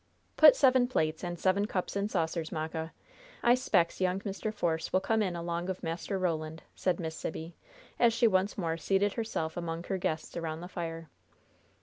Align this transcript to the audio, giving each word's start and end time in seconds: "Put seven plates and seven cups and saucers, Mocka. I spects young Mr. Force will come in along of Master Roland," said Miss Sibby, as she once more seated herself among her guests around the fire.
"Put 0.35 0.55
seven 0.55 0.87
plates 0.87 1.23
and 1.23 1.37
seven 1.37 1.67
cups 1.67 1.95
and 1.95 2.09
saucers, 2.09 2.51
Mocka. 2.51 2.91
I 3.43 3.53
spects 3.53 4.01
young 4.01 4.17
Mr. 4.21 4.51
Force 4.51 4.91
will 4.91 4.99
come 4.99 5.21
in 5.21 5.35
along 5.35 5.69
of 5.69 5.83
Master 5.83 6.17
Roland," 6.17 6.63
said 6.73 6.99
Miss 6.99 7.13
Sibby, 7.15 7.55
as 7.99 8.11
she 8.11 8.25
once 8.25 8.57
more 8.57 8.77
seated 8.77 9.13
herself 9.13 9.55
among 9.55 9.83
her 9.83 9.99
guests 9.99 10.35
around 10.35 10.61
the 10.61 10.67
fire. 10.67 11.07